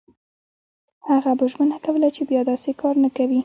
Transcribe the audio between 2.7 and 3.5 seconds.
کار نه کوي.